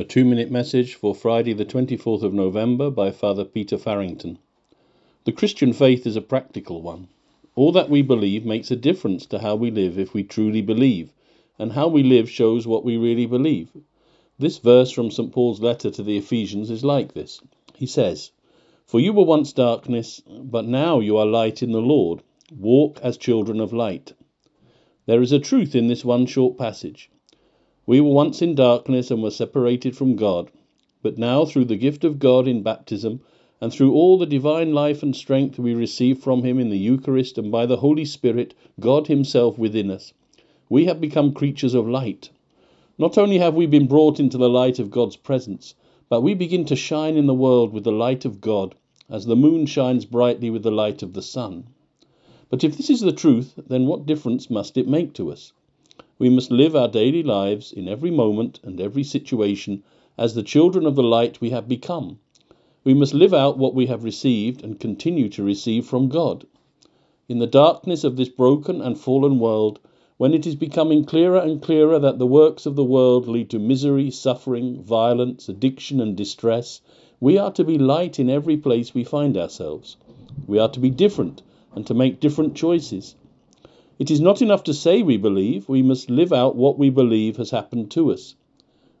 [0.00, 4.38] A two minute message for Friday, the 24th of November, by Father Peter Farrington.
[5.24, 7.08] The Christian faith is a practical one.
[7.56, 11.12] All that we believe makes a difference to how we live if we truly believe,
[11.58, 13.76] and how we live shows what we really believe.
[14.38, 15.32] This verse from St.
[15.32, 17.40] Paul's letter to the Ephesians is like this.
[17.74, 18.30] He says,
[18.86, 22.22] For you were once darkness, but now you are light in the Lord.
[22.56, 24.12] Walk as children of light.
[25.06, 27.10] There is a truth in this one short passage.
[27.90, 30.50] We were once in darkness and were separated from God,
[31.02, 33.20] but now through the gift of God in baptism
[33.62, 37.38] and through all the divine life and strength we receive from Him in the Eucharist
[37.38, 40.12] and by the Holy Spirit, God Himself within us,
[40.68, 42.28] we have become creatures of light.
[42.98, 45.74] Not only have we been brought into the light of God's presence,
[46.10, 48.74] but we begin to shine in the world with the light of God,
[49.08, 51.64] as the moon shines brightly with the light of the sun.
[52.50, 55.54] But if this is the truth, then what difference must it make to us?
[56.20, 59.84] We must live our daily lives in every moment and every situation
[60.16, 62.18] as the children of the light we have become.
[62.82, 66.44] We must live out what we have received and continue to receive from God.
[67.28, 69.78] In the darkness of this broken and fallen world,
[70.16, 73.60] when it is becoming clearer and clearer that the works of the world lead to
[73.60, 76.80] misery, suffering, violence, addiction, and distress,
[77.20, 79.96] we are to be light in every place we find ourselves.
[80.48, 81.42] We are to be different
[81.76, 83.14] and to make different choices.
[83.98, 87.36] It is not enough to say we believe, we must live out what we believe
[87.36, 88.36] has happened to us.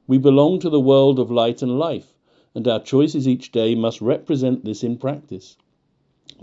[0.08, 2.18] We belong to the world of light and life,
[2.52, 5.56] and our choices each day must represent this in practice.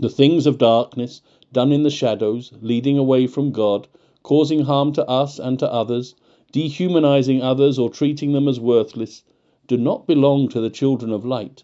[0.00, 1.20] The things of darkness,
[1.52, 3.88] done in the shadows, leading away from God,
[4.22, 6.14] causing harm to us and to others,
[6.50, 9.22] dehumanizing others or treating them as worthless,
[9.66, 11.62] do not belong to the children of light.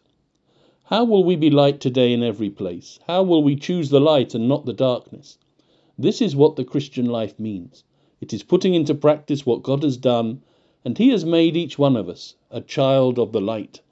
[0.85, 2.99] How will we be light today in every place?
[3.07, 5.39] How will we choose the light and not the darkness?
[5.99, 7.85] This is what the Christian life means.
[8.21, 10.41] It is putting into practice what God has done,
[10.85, 13.81] and He has made each one of us a child of the light.